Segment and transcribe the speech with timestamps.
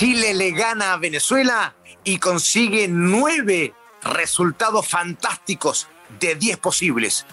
[0.00, 5.88] Chile le gana a Venezuela y consigue nueve resultados fantásticos
[6.18, 7.26] de diez posibles.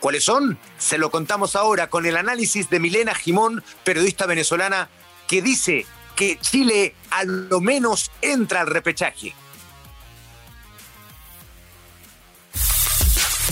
[0.00, 0.58] ¿Cuáles son?
[0.78, 4.88] Se lo contamos ahora con el análisis de Milena Jimón, periodista venezolana,
[5.28, 5.84] que dice
[6.16, 9.34] que Chile a lo menos entra al repechaje.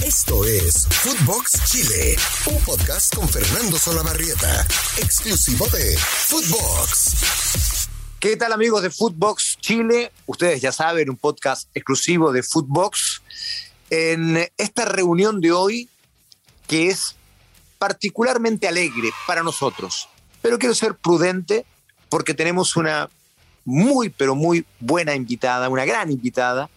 [0.02, 2.16] Esto es Footbox Chile,
[2.46, 4.66] un podcast con Fernando Solabarrieta,
[4.96, 7.61] exclusivo de Footbox.
[8.22, 10.12] ¿Qué tal amigos de Footbox Chile?
[10.26, 13.20] Ustedes ya saben, un podcast exclusivo de Footbox.
[13.90, 15.88] En esta reunión de hoy,
[16.68, 17.16] que es
[17.80, 20.08] particularmente alegre para nosotros,
[20.40, 21.66] pero quiero ser prudente
[22.10, 23.10] porque tenemos una
[23.64, 26.70] muy, pero muy buena invitada, una gran invitada,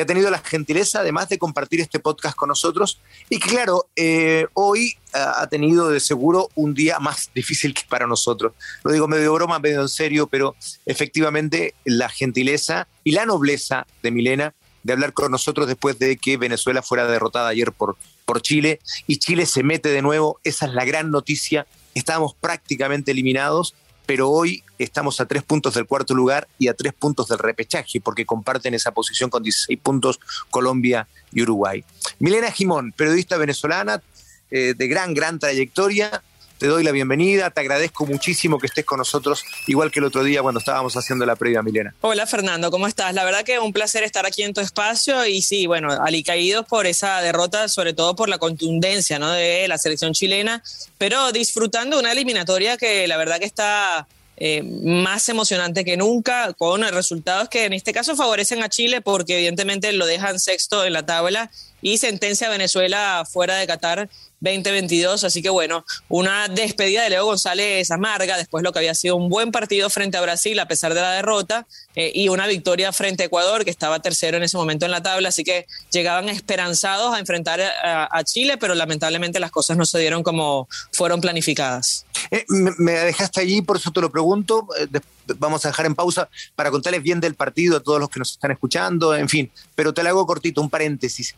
[0.00, 3.86] que ha tenido la gentileza además de compartir este podcast con nosotros y que claro,
[3.96, 8.54] eh, hoy ha tenido de seguro un día más difícil que para nosotros.
[8.82, 14.10] Lo digo medio broma, medio en serio, pero efectivamente la gentileza y la nobleza de
[14.10, 18.80] Milena de hablar con nosotros después de que Venezuela fuera derrotada ayer por, por Chile
[19.06, 23.74] y Chile se mete de nuevo, esa es la gran noticia, estábamos prácticamente eliminados
[24.10, 28.00] pero hoy estamos a tres puntos del cuarto lugar y a tres puntos del repechaje,
[28.00, 30.18] porque comparten esa posición con 16 puntos
[30.50, 31.84] Colombia y Uruguay.
[32.18, 34.02] Milena Jimón, periodista venezolana
[34.50, 36.24] eh, de gran, gran trayectoria,
[36.60, 40.22] te doy la bienvenida, te agradezco muchísimo que estés con nosotros, igual que el otro
[40.22, 41.94] día cuando estábamos haciendo la previa, Milena.
[42.02, 43.14] Hola Fernando, ¿cómo estás?
[43.14, 46.86] La verdad que un placer estar aquí en tu espacio y sí, bueno, alicaídos por
[46.86, 49.32] esa derrota, sobre todo por la contundencia ¿no?
[49.32, 50.62] de la selección chilena,
[50.98, 56.82] pero disfrutando una eliminatoria que la verdad que está eh, más emocionante que nunca, con
[56.82, 61.06] resultados que en este caso favorecen a Chile porque evidentemente lo dejan sexto en la
[61.06, 61.50] tabla
[61.80, 65.24] y sentencia a Venezuela fuera de Qatar 2022.
[65.24, 69.28] Así que bueno, una despedida de Leo González amarga, después lo que había sido un
[69.28, 73.22] buen partido frente a Brasil a pesar de la derrota eh, y una victoria frente
[73.22, 75.28] a Ecuador que estaba tercero en ese momento en la tabla.
[75.28, 80.22] Así que llegaban esperanzados a enfrentar a, Chile, pero lamentablemente las cosas no se dieron
[80.22, 82.04] como fueron planificadas.
[82.30, 84.66] Eh, me, dejaste allí, por eso te lo pregunto.
[84.78, 85.00] Eh,
[85.38, 88.32] vamos a dejar en pausa para contarles bien del partido a todos los que nos
[88.32, 91.34] están escuchando, en fin, pero te lo hago cortito, un paréntesis.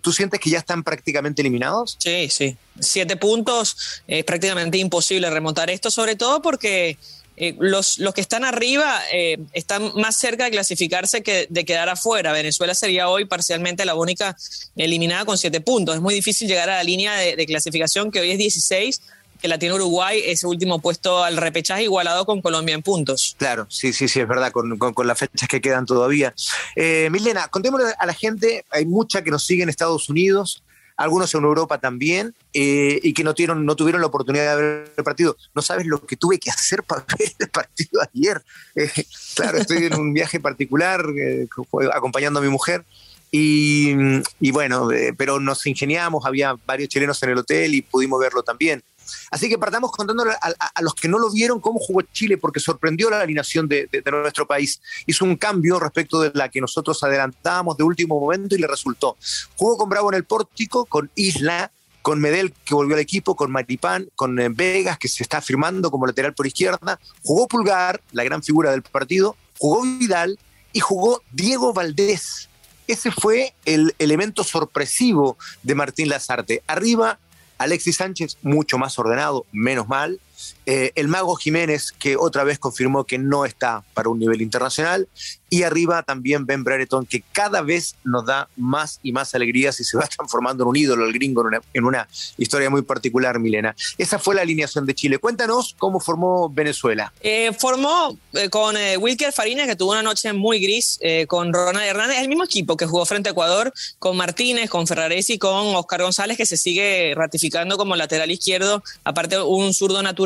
[0.00, 1.96] ¿Tú sientes que ya están prácticamente eliminados?
[1.98, 2.56] Sí, sí.
[2.78, 6.96] Siete puntos, es prácticamente imposible remontar esto, sobre todo porque
[7.38, 11.88] eh, los, los, que están arriba eh, están más cerca de clasificarse que de quedar
[11.88, 12.32] afuera.
[12.32, 14.36] Venezuela sería hoy parcialmente la única
[14.74, 15.96] eliminada con siete puntos.
[15.96, 19.02] Es muy difícil llegar a la línea de, clasificación que hoy es 16,
[19.46, 23.36] que la tiene Uruguay, ese último puesto al repechaje igualado con Colombia en puntos.
[23.38, 26.34] Claro, sí, sí, sí, es verdad, con, con, las fechas que quedan todavía.
[26.74, 30.64] Eh, Milena, contémosle a la gente, hay mucha que nos sigue en Estados Unidos,
[30.96, 34.92] algunos en Europa también, eh, y que no tuvieron, no tuvieron la oportunidad de ver
[34.96, 35.36] el partido.
[35.54, 38.42] No sabes lo que tuve que hacer para ver el partido ayer.
[38.74, 38.90] Eh,
[39.36, 41.46] claro, estoy en un viaje particular eh,
[41.94, 42.84] acompañando a mi mujer.
[43.30, 43.94] Y,
[44.40, 48.82] y bueno, pero nos ingeniamos, había varios chilenos en el hotel y pudimos verlo también.
[49.30, 53.10] Así que partamos contándole a, los que no lo vieron cómo jugó Chile, porque sorprendió
[53.10, 54.80] la alineación de, nuestro país.
[55.06, 59.16] Hizo un cambio respecto de la que nosotros adelantábamos de último momento y le resultó.
[59.56, 61.70] Jugó con Bravo en el pórtico, con Isla,
[62.02, 65.90] con Medel que volvió al equipo, con Maripán, con eh, Vegas que se está firmando
[65.90, 70.38] como lateral por izquierda, jugó Pulgar, la gran figura del partido, jugó Vidal
[70.72, 72.48] y jugó Diego Valdés.
[72.86, 76.62] Ese fue el elemento sorpresivo de Martín Lazarte.
[76.68, 77.18] Arriba
[77.58, 80.20] Alexis Sánchez, mucho más ordenado, menos mal.
[80.66, 85.08] Eh, el Mago Jiménez, que otra vez confirmó que no está para un nivel internacional.
[85.48, 89.84] Y arriba también Ben Brereton, que cada vez nos da más y más alegrías y
[89.84, 93.76] se va transformando en un ídolo, el gringo, en una, historia muy particular, Milena.
[93.96, 95.18] Esa fue la alineación de Chile.
[95.18, 97.12] Cuéntanos cómo formó Venezuela.
[97.20, 100.98] Eh, formó eh, con Wilker Farina, que tuvo una noche muy gris,
[101.28, 105.38] con Ronald Hernández, el mismo equipo que jugó frente a Ecuador, con Martínez, con Ferraresi,
[105.38, 110.25] con Oscar González, que se sigue ratificando como lateral izquierdo, aparte un zurdo natural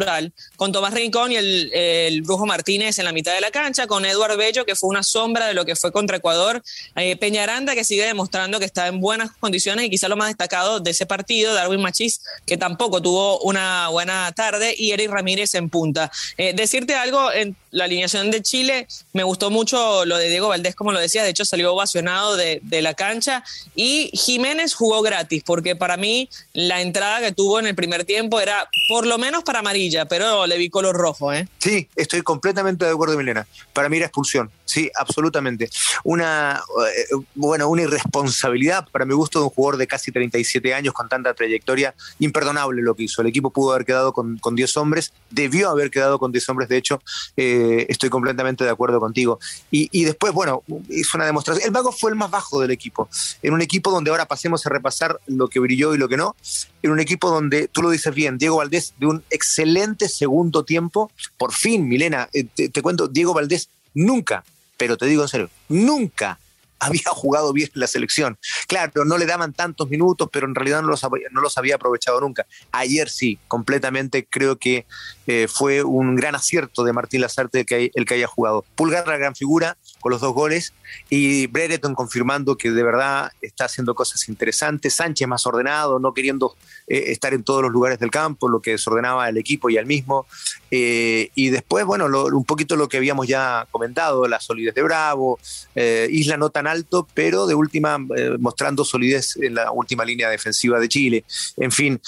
[0.56, 4.36] con Tomás Rincón y el, Brujo Martínez en la mitad de la cancha, con Eduardo
[4.36, 6.62] Bello, que fue una sombra de lo que fue contra Ecuador,
[6.96, 10.80] eh, Peñaranda, que sigue demostrando que está en buenas condiciones y quizá lo más destacado
[10.80, 15.68] de ese partido, Darwin Machís, que tampoco tuvo una buena tarde, y Eric Ramírez en
[15.68, 16.10] punta.
[16.36, 20.74] Eh, decirte algo, en la alineación de Chile, me gustó mucho lo de Diego Valdés,
[20.74, 23.44] como lo decía, de hecho salió ovacionado de la cancha,
[23.74, 28.40] y Jiménez jugó gratis, porque para mí la entrada que tuvo en el primer tiempo
[28.40, 31.48] era por lo menos para amarillo pero le vi color rojo, ¿eh?
[31.58, 33.46] Sí, estoy completamente de acuerdo, Milena.
[33.72, 35.68] Para mí era expulsión, sí, absolutamente.
[36.04, 40.94] Una, eh, bueno, una irresponsabilidad para mi gusto de un jugador de casi 37 años
[40.94, 43.22] con tanta trayectoria, imperdonable lo que hizo.
[43.22, 46.68] El equipo pudo haber quedado con, con 10 hombres, debió haber quedado con 10 hombres,
[46.68, 47.02] de hecho,
[47.36, 49.38] eh, estoy completamente de acuerdo contigo.
[49.70, 51.66] Y, y, después, bueno, hizo una demostración.
[51.66, 53.08] El Vago fue el más bajo del equipo,
[53.42, 56.36] en un equipo donde ahora pasemos a repasar lo que brilló y lo que no,
[56.82, 61.10] en un equipo donde, tú lo dices bien, Diego Valdés de un excelente segundo tiempo,
[61.36, 64.44] por fin, Milena, eh, te, cuento, Diego Valdés nunca,
[64.76, 66.38] pero te digo en serio, nunca
[66.80, 68.38] había jugado bien en la selección.
[68.66, 72.20] Claro, no le daban tantos minutos, pero en realidad no los, no los había aprovechado
[72.20, 72.46] nunca.
[72.72, 74.86] Ayer sí, completamente creo que
[75.48, 77.60] fue un gran acierto de Martín Lazarte
[77.94, 78.64] el que, haya jugado.
[78.74, 80.72] Pulgar la gran figura con los dos goles
[81.08, 84.94] y Brereton confirmando que de verdad está haciendo cosas interesantes.
[84.94, 86.56] Sánchez más ordenado, no queriendo
[86.86, 89.86] eh, estar en todos los lugares del campo, lo que desordenaba el equipo y al
[89.86, 90.26] mismo.
[90.70, 95.38] Eh, y después, bueno, un poquito lo que habíamos ya comentado, la solidez de Bravo,
[95.74, 97.98] eh, Isla no tan alto, pero de última
[98.38, 101.24] mostrando solidez en la última línea defensiva de Chile.
[101.56, 102.00] En fin,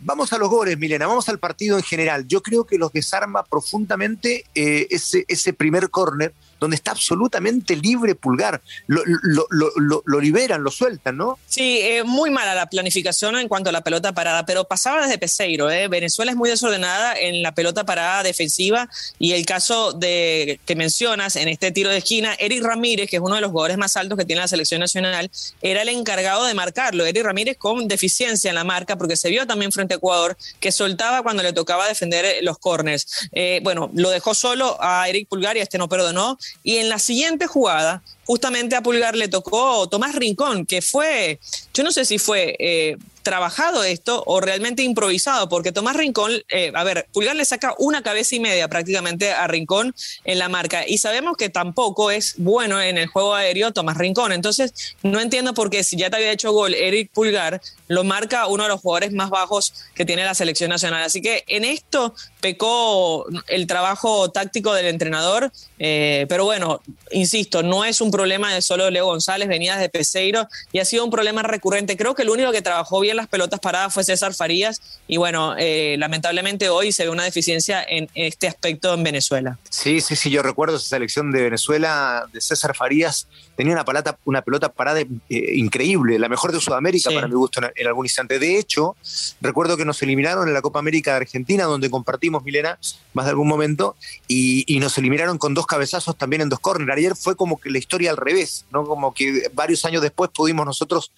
[0.00, 2.17] vamos a los goles, Milena, vamos al partido en general.
[2.26, 8.60] Yo creo que los desarma profundamente ese, ese primer córner donde está absolutamente libre Pulgar.
[8.86, 11.38] Lo, liberan, lo sueltan, ¿no?
[11.46, 15.18] Sí, eh, muy mala la planificación en cuanto a la pelota parada, pero pasaba desde
[15.18, 15.70] Peseiro.
[15.70, 15.88] ¿eh?
[15.88, 18.88] Venezuela es muy desordenada en la pelota parada defensiva
[19.18, 23.22] y el caso de que mencionas en este tiro de esquina, Eric Ramírez, que es
[23.22, 25.30] uno de los jugadores más altos que tiene la selección nacional,
[25.62, 27.04] era el encargado de marcarlo.
[27.04, 30.72] Eric Ramírez con deficiencia en la marca, porque se vio también frente a Ecuador que
[30.72, 33.28] soltaba cuando le tocaba defender los corners.
[33.32, 36.98] Eh, bueno, lo dejó solo a Eric Pulgar y este no perdonó y en la
[36.98, 41.40] siguiente jugada, justamente a Pulgar le tocó Tomás Rincón, que fue,
[41.72, 42.96] yo no sé si fue eh,
[43.28, 48.02] trabajado esto o realmente improvisado, porque Tomás Rincón, eh, a ver, Pulgar le saca una
[48.02, 49.94] cabeza y media prácticamente a Rincón
[50.24, 50.88] en la marca.
[50.88, 55.52] Y sabemos que tampoco es bueno en el juego aéreo Tomás Rincón, entonces no entiendo
[55.52, 58.80] por qué si ya te había hecho gol Eric Pulgar, lo marca uno de los
[58.80, 64.30] jugadores más bajos que tiene la selección nacional, así que en esto pecó el trabajo
[64.30, 69.48] táctico del entrenador, eh, pero bueno, insisto, no es un problema de solo Leo González,
[69.48, 71.98] venía de Peseiro y ha sido un problema recurrente.
[71.98, 75.54] Creo que el único que trabajó bien las pelotas paradas fue César Farías y bueno,
[75.58, 79.58] eh, lamentablemente hoy se ve una deficiencia en este aspecto en Venezuela.
[79.68, 83.28] Sí, sí, sí, yo recuerdo esa selección de Venezuela de César Farías,
[83.58, 87.16] tenía una, palata, una pelota parada eh, increíble, la mejor de Sudamérica sí.
[87.16, 88.38] para mi gusto en, en, algún instante.
[88.38, 88.94] De hecho,
[89.40, 92.78] recuerdo que nos eliminaron en la Copa América de Argentina, donde compartimos, Milena,
[93.14, 93.96] más de algún momento,
[94.28, 96.96] y, y nos eliminaron con dos cabezazos también en dos córneres.
[96.96, 98.84] Ayer fue como que la historia al revés, ¿no?
[98.84, 101.10] Como que varios años después pudimos nosotros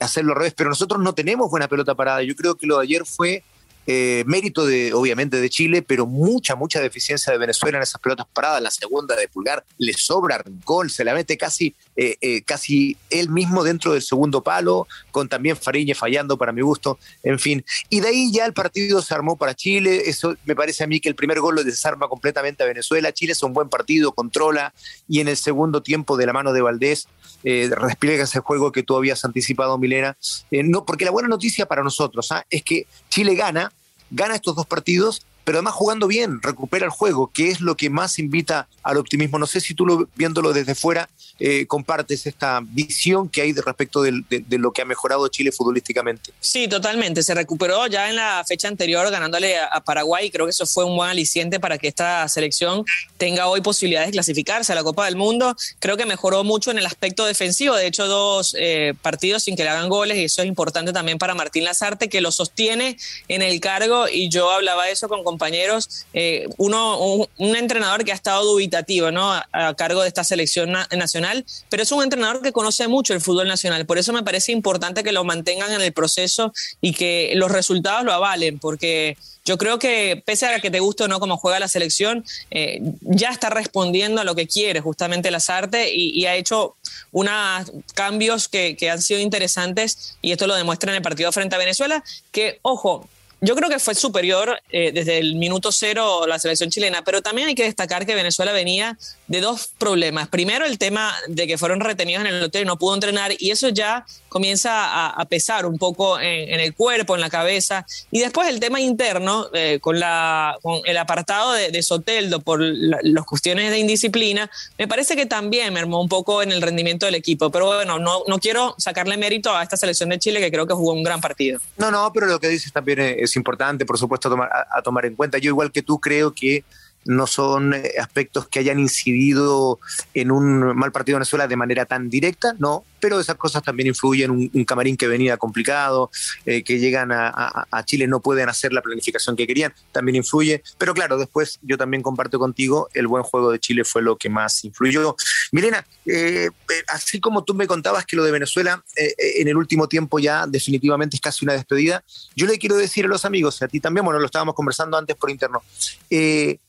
[0.00, 2.24] hacerlo al revés, pero nosotros no tenemos buena pelota parada.
[2.24, 3.44] Yo creo que lo de ayer fue
[3.86, 8.26] eh, mérito de, obviamente, de Chile, pero mucha, mucha deficiencia de Venezuela en esas pelotas
[8.32, 8.62] paradas.
[8.62, 13.30] La segunda de Pulgar le sobra Rincón, se la mete casi, eh, eh, casi él
[13.30, 17.64] mismo dentro del segundo palo, con también Fariñe fallando para mi gusto, en fin.
[17.88, 20.02] Y de ahí ya el partido se armó para Chile.
[20.06, 23.12] Eso me parece a mí que el primer gol lo desarma completamente a Venezuela.
[23.12, 24.72] Chile es un buen partido, controla,
[25.08, 27.08] y en el segundo tiempo de la mano de Valdés
[27.42, 30.16] despliega ese juego que tú habías anticipado, Milena.
[30.50, 32.44] No, porque la buena noticia para nosotros ¿ah?
[32.50, 33.72] es que Chile gana,
[34.10, 37.90] gana estos dos partidos, pero además jugando bien, recupera el juego, que es lo que
[37.90, 39.36] más invita al optimismo.
[39.36, 41.08] No sé si tú lo, viéndolo desde fuera
[41.42, 45.26] eh, compartes esta visión que hay de respecto de, de, de, lo que ha mejorado
[45.28, 46.32] Chile futbolísticamente.
[46.38, 47.22] Sí, totalmente.
[47.22, 50.30] Se recuperó ya en la fecha anterior ganándole a, Paraguay.
[50.30, 52.84] Creo que eso fue un buen aliciente para que esta selección
[53.16, 55.56] tenga hoy posibilidades de clasificarse a la Copa del Mundo.
[55.78, 57.74] Creo que mejoró mucho en el aspecto defensivo.
[57.74, 61.18] De hecho, dos eh, partidos sin que le hagan goles y eso es importante también
[61.18, 64.06] para Martín Lazarte, que lo sostiene en el cargo.
[64.08, 66.06] Y yo hablaba eso con compañeros.
[66.12, 69.32] Eh, un, entrenador que ha estado dubitativo ¿no?
[69.32, 73.20] a, cargo de esta selección na nacional pero es un entrenador que conoce mucho el
[73.20, 73.86] fútbol nacional.
[73.86, 78.04] Por eso me parece importante que lo mantengan en el proceso y que los resultados
[78.04, 81.58] lo avalen, porque yo creo que pese a que te guste o no cómo juega
[81.58, 86.34] la selección, eh, ya está respondiendo a lo que quiere justamente Lazarte y, y ha
[86.34, 86.76] hecho
[87.12, 91.54] unos cambios que, que han sido interesantes y esto lo demuestra en el partido frente
[91.54, 93.08] a Venezuela, que, ojo,
[93.40, 97.48] yo creo que fue superior eh, desde el minuto cero la selección chilena, pero también
[97.48, 100.28] hay que destacar que Venezuela venía de dos problemas.
[100.28, 103.50] Primero, el tema de que fueron retenidos en el hotel y no pudo entrenar, y
[103.50, 107.86] eso ya comienza a, pesar un poco en, el cuerpo, en la cabeza.
[108.10, 113.24] Y después el tema interno, eh, con, la, con el apartado de, Soteldo por las
[113.24, 117.50] cuestiones de indisciplina, me parece que también mermó un poco en el rendimiento del equipo.
[117.50, 120.74] Pero bueno, no, no quiero sacarle mérito a esta selección de Chile, que creo que
[120.74, 121.60] jugó un gran partido.
[121.76, 124.82] No, no, pero lo que dices también es es importante, por supuesto, a tomar, a
[124.82, 125.38] tomar en cuenta.
[125.38, 126.64] Yo, igual que tú, creo que
[127.04, 129.80] no son eh, aspectos que hayan incidido
[130.14, 133.86] en un mal partido de Venezuela de manera tan directa, no, pero esas cosas también
[133.88, 134.30] influyen.
[134.30, 136.10] Un, un camarín que venía complicado,
[136.44, 140.62] eh, que llegan a, Chile, no pueden hacer la planificación que querían, también influye.
[140.76, 144.28] Pero claro, después yo también comparto contigo, el buen juego de Chile fue lo que
[144.28, 145.16] más influyó.
[145.52, 146.50] Milena, eh,
[146.88, 151.16] así como tú me contabas que lo de Venezuela en el último tiempo ya definitivamente
[151.16, 152.04] es casi una despedida,
[152.36, 155.16] yo le quiero decir a los amigos, a ti también, bueno, lo estábamos conversando antes
[155.16, 155.62] por interno,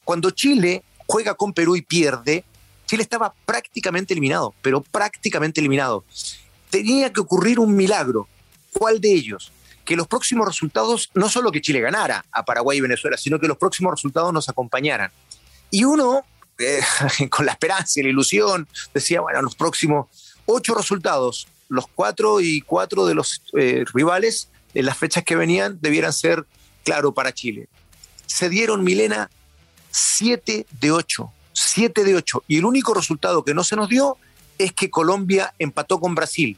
[0.03, 2.43] cuando Chile juega con Perú y pierde,
[2.85, 6.03] Chile estaba prácticamente eliminado, pero prácticamente eliminado.
[6.69, 8.27] Tenía que ocurrir un milagro.
[8.73, 9.51] ¿Cuál de ellos?
[9.85, 13.47] Que los próximos resultados, no solo que Chile ganara a Paraguay y Venezuela, sino que
[13.47, 15.11] los próximos resultados nos acompañaran.
[15.69, 16.25] Y uno,
[16.57, 16.81] eh,
[17.29, 20.07] con la esperanza y la ilusión, decía, bueno, los próximos
[20.45, 25.79] ocho resultados, los cuatro y cuatro de los eh, rivales en las fechas que venían
[25.81, 26.45] debieran ser
[26.83, 27.69] claro para Chile.
[28.25, 29.29] Se dieron, Milena,
[29.91, 31.31] 7 de 8.
[31.53, 32.43] 7 de 8.
[32.47, 34.17] Y el único resultado que no se nos dio
[34.57, 36.57] es que Colombia empató con Brasil.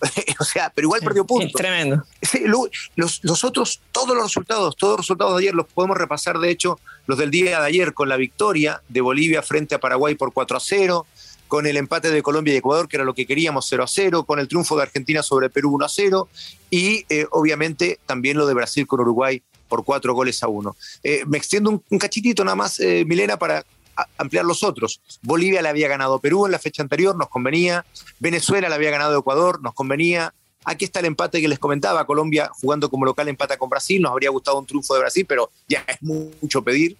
[0.40, 1.52] o sea, pero igual perdió puntos.
[1.52, 2.02] tremendo.
[2.44, 6.50] Los, los, otros, todos los resultados, todos los resultados de ayer los podemos repasar, de
[6.50, 10.32] hecho, los del día de ayer con la victoria de Bolivia frente a Paraguay por
[10.32, 11.06] 4 a 0,
[11.48, 14.24] con el empate de Colombia y Ecuador, que era lo que queríamos, 0 a 0,
[14.24, 16.28] con el triunfo de Argentina sobre Perú 1 a 0,
[16.70, 20.76] y eh, obviamente también lo de Brasil con Uruguay por cuatro goles a uno.
[21.02, 23.64] Eh, me extiendo un, cachitito nada más, eh, Milena, para
[24.18, 25.00] ampliar los otros.
[25.22, 27.86] Bolivia le había ganado Perú en la fecha anterior, nos convenía.
[28.18, 30.34] Venezuela le había ganado Ecuador, nos convenía.
[30.64, 32.04] Aquí está el empate que les comentaba.
[32.04, 34.02] Colombia jugando como local empata con Brasil.
[34.02, 36.96] Nos habría gustado un triunfo de Brasil, pero ya es mucho pedir.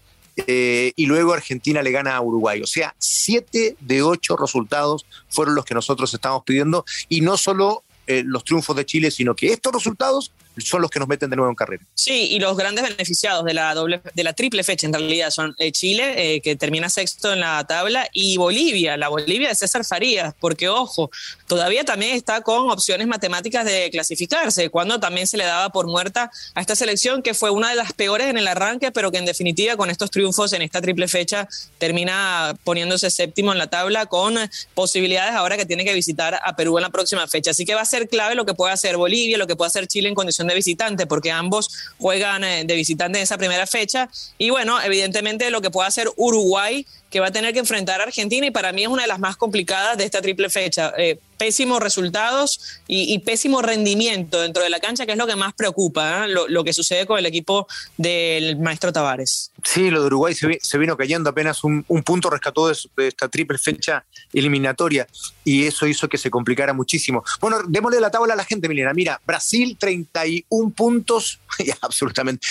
[0.46, 2.62] Eh, y luego Argentina le gana a Uruguay.
[2.62, 6.84] O sea, siete de ocho resultados fueron los que nosotros estábamos pidiendo.
[7.08, 7.82] Y no solo
[8.24, 11.50] los triunfos de Chile, sino que estos resultados son los que nos meten de nuevo
[11.50, 11.84] en carrera.
[11.94, 15.54] Sí, y los grandes beneficiados de la doble, de la triple fecha en realidad son
[15.58, 19.84] eh, Chile, eh, que termina sexto en la tabla, y Bolivia, la Bolivia de César
[19.84, 21.10] Farías, porque ojo,
[21.46, 26.30] todavía también está con opciones matemáticas de clasificarse, cuando también se le daba por muerta
[26.54, 29.26] a esta selección que fue una de las peores en el arranque, pero que en
[29.26, 34.36] definitiva con estos triunfos en esta triple fecha termina poniéndose séptimo en la tabla con
[34.74, 37.50] posibilidades ahora que tiene que visitar a Perú en la próxima fecha.
[37.52, 39.86] Así que va a ser clave lo que puede hacer Bolivia, lo que puede hacer
[39.86, 40.14] Chile en
[40.46, 44.08] de visitante, porque ambos juegan eh, de visitante en esa primera fecha.
[44.38, 48.04] Y bueno, evidentemente lo que puede hacer Uruguay que va a tener que enfrentar a
[48.04, 50.92] Argentina y para mí es una de las más complicadas de esta triple fecha.
[50.96, 55.54] Eh, pésimos resultados y, pésimo rendimiento dentro de la cancha, que es lo que más
[55.54, 56.28] preocupa, ¿eh?
[56.28, 57.66] lo, que sucede con el equipo
[57.96, 59.50] del maestro Tavares.
[59.64, 62.76] Sí, lo de Uruguay se, vino cayendo, apenas un, punto rescató de,
[63.08, 64.04] esta triple fecha
[64.34, 65.06] eliminatoria
[65.42, 67.24] y eso hizo que se complicara muchísimo.
[67.40, 68.92] Bueno, démosle la tabla a la gente, Milena.
[68.92, 72.46] Mira, Brasil 31 puntos, ya, absolutamente.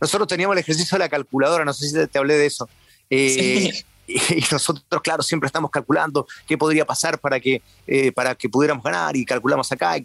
[0.00, 2.70] nosotros teníamos el ejercicio de la calculadora, no sé si te, hablé de eso.
[3.10, 3.84] Eh,
[4.30, 8.82] y nosotros, claro, siempre estamos calculando qué podría pasar para que, eh, para que pudiéramos
[8.82, 10.02] ganar y calculamos acá y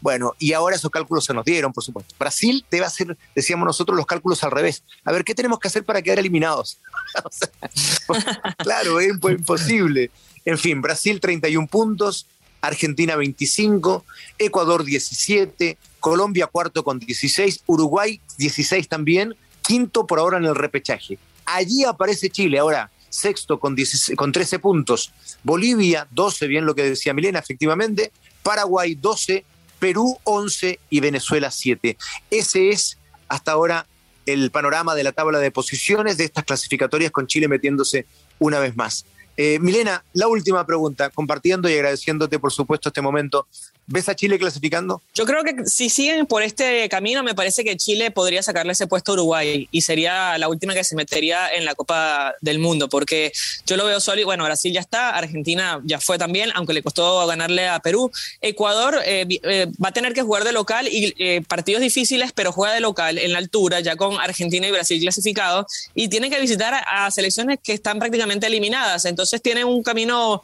[0.00, 2.14] Bueno, y ahora esos cálculos se nos dieron, por supuesto.
[2.18, 4.82] Brasil debe hacer, decíamos nosotros, los cálculos al revés.
[5.04, 6.78] A ver, ¿qué tenemos que hacer para quedar eliminados?
[8.58, 10.10] claro, es imposible.
[10.44, 12.26] En fin, Brasil 31 puntos,
[12.60, 14.04] Argentina 25,
[14.38, 21.18] Ecuador 17, Colombia cuarto con 16, Uruguay 16 también, quinto por ahora en el repechaje.
[21.46, 22.58] Allí aparece Chile.
[22.58, 23.76] Ahora, sexto con,
[24.16, 29.44] con 13 puntos, Bolivia 12, bien lo que decía Milena, efectivamente, Paraguay 12,
[29.78, 31.96] Perú 11 y Venezuela 7.
[32.30, 33.86] Ese es hasta ahora
[34.26, 38.06] el panorama de la tabla de posiciones de estas clasificatorias con Chile metiéndose
[38.38, 39.06] una vez más.
[39.36, 43.46] Eh, Milena, la última pregunta, compartiendo y agradeciéndote por supuesto este momento.
[43.86, 45.02] ¿Ves a Chile clasificando?
[45.14, 48.86] Yo creo que si siguen por este camino, me parece que Chile podría sacarle ese
[48.86, 52.88] puesto a Uruguay y sería la última que se metería en la Copa del Mundo,
[52.88, 53.30] porque
[53.66, 54.24] yo lo veo solo.
[54.24, 58.10] Bueno, Brasil ya está, Argentina ya fue también, aunque le costó ganarle a Perú.
[58.40, 62.52] Ecuador eh, eh, va a tener que jugar de local y eh, partidos difíciles, pero
[62.52, 66.40] juega de local en la altura, ya con Argentina y Brasil clasificados, y tiene que
[66.40, 69.04] visitar a, a selecciones que están prácticamente eliminadas.
[69.04, 70.42] Entonces tiene un camino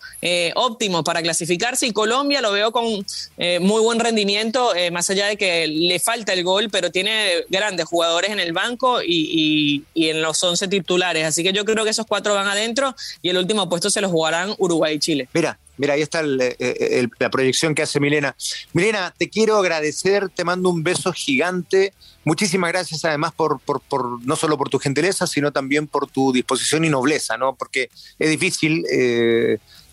[0.55, 3.05] óptimo para clasificarse y Colombia lo veo con
[3.39, 7.45] eh, muy buen rendimiento, eh, más allá de que le falta el gol, pero tiene
[7.49, 11.25] grandes jugadores en el banco y, en los 11 titulares.
[11.25, 14.09] Así que yo creo que esos cuatro van adentro y el último puesto se lo
[14.09, 15.29] jugarán Uruguay y Chile.
[15.33, 18.37] Mira, Mira, ahí está eh, la proyección que hace Milena.
[18.73, 21.93] Milena, te quiero agradecer, te mando un beso gigante.
[22.25, 26.33] Muchísimas gracias además por, por, por no solo por tu gentileza, sino también por tu
[26.33, 27.55] disposición y nobleza, ¿no?
[27.55, 28.85] Porque es difícil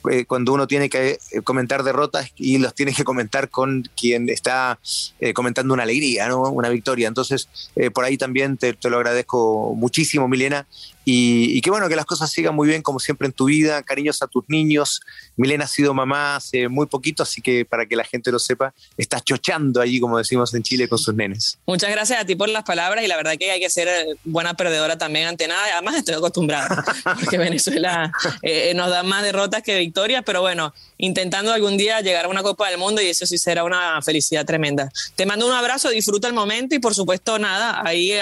[0.09, 4.29] eh, cuando uno tiene que eh, comentar derrotas y los tiene que comentar con quien
[4.29, 4.79] está
[5.19, 6.43] eh, comentando una alegría, ¿no?
[6.43, 7.07] una victoria.
[7.07, 7.49] Entonces,
[7.93, 10.67] por ahí también te, lo agradezco muchísimo, Milena,
[11.09, 13.81] y, qué bueno que las cosas sigan muy bien, como siempre en tu vida.
[13.81, 14.99] Cariños a tus niños.
[15.37, 18.73] Milena ha sido mamá hace muy poquito, así que para que la gente lo sepa,
[18.97, 21.59] está chochando allí, como decimos en Chile, con sus nenes.
[21.65, 24.15] Muchas gracias a ti por las palabras y la verdad que hay que ser eh,
[24.25, 25.63] buena perdedora también ante nada.
[25.71, 26.83] Además, estoy acostumbrada,
[27.21, 28.11] porque Venezuela
[28.41, 32.43] eh, nos da más derrotas que victorias, pero bueno, intentando algún día llegar a una
[32.43, 34.91] Copa del Mundo y eso sí será una felicidad tremenda.
[35.15, 38.13] Te mando un abrazo, disfruta el momento y por supuesto, nada, ahí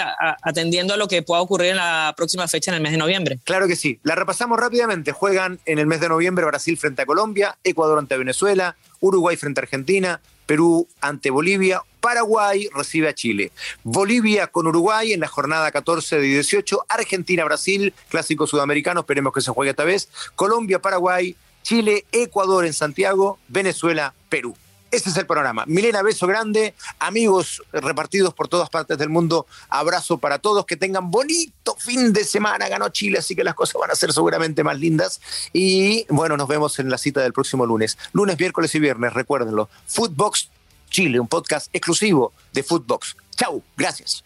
[0.42, 3.38] atendiendo a lo que pueda ocurrir en la próxima fecha el mes de noviembre.
[3.44, 3.98] Claro que sí.
[4.02, 5.12] La repasamos rápidamente.
[5.12, 9.60] Juegan en el mes de noviembre Brasil frente a Colombia, Ecuador ante Venezuela, Uruguay frente
[9.60, 13.50] a Argentina, Perú ante Bolivia, Paraguay recibe a Chile.
[13.82, 19.50] Bolivia con Uruguay en la jornada 14 de 18, Argentina-Brasil, clásico sudamericano, esperemos que se
[19.50, 21.34] juegue esta vez, Colombia-Paraguay,
[21.66, 24.54] Chile, Ecuador en Santiago, Venezuela, Perú.
[24.92, 25.64] Ese es el programa.
[25.66, 26.74] Milena, beso grande.
[27.00, 30.64] Amigos repartidos por todas partes del mundo, abrazo para todos.
[30.64, 32.68] Que tengan bonito fin de semana.
[32.68, 35.20] Ganó Chile, así que las cosas van a ser seguramente más lindas.
[35.52, 37.98] Y bueno, nos vemos en la cita del próximo lunes.
[38.12, 39.68] Lunes, miércoles y viernes, recuérdenlo.
[39.88, 40.50] Footbox
[40.88, 43.16] Chile, un podcast exclusivo de Footbox.
[43.34, 44.25] Chau, gracias.